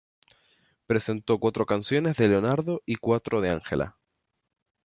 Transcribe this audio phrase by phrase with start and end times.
[0.87, 3.99] Presentó cuatro canciones de Leonardo y cuatro de Ángela.